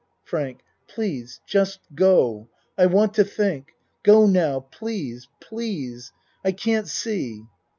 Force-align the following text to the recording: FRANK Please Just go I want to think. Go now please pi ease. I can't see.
FRANK 0.23 0.61
Please 0.87 1.41
Just 1.45 1.77
go 1.93 2.49
I 2.75 2.87
want 2.87 3.13
to 3.13 3.23
think. 3.23 3.73
Go 4.01 4.25
now 4.25 4.61
please 4.61 5.27
pi 5.39 5.59
ease. 5.59 6.11
I 6.43 6.53
can't 6.53 6.87
see. 6.87 7.43